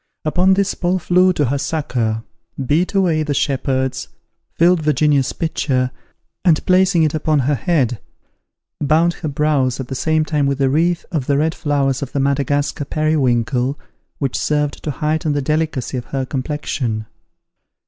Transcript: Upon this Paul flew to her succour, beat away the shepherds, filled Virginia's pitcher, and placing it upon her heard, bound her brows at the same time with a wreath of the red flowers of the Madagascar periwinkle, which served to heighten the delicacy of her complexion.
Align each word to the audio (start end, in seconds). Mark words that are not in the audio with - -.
Upon 0.25 0.55
this 0.55 0.73
Paul 0.73 0.97
flew 0.97 1.31
to 1.33 1.45
her 1.45 1.59
succour, 1.59 2.23
beat 2.65 2.95
away 2.95 3.21
the 3.21 3.35
shepherds, 3.35 4.07
filled 4.55 4.81
Virginia's 4.81 5.31
pitcher, 5.31 5.91
and 6.43 6.65
placing 6.65 7.03
it 7.03 7.13
upon 7.13 7.37
her 7.41 7.53
heard, 7.53 7.99
bound 8.81 9.13
her 9.21 9.27
brows 9.29 9.79
at 9.79 9.89
the 9.89 9.93
same 9.93 10.25
time 10.25 10.47
with 10.47 10.59
a 10.59 10.71
wreath 10.71 11.05
of 11.11 11.27
the 11.27 11.37
red 11.37 11.53
flowers 11.53 12.01
of 12.01 12.13
the 12.13 12.19
Madagascar 12.19 12.85
periwinkle, 12.85 13.77
which 14.17 14.39
served 14.39 14.81
to 14.81 14.89
heighten 14.89 15.33
the 15.33 15.39
delicacy 15.43 15.97
of 15.97 16.05
her 16.05 16.25
complexion. 16.25 17.05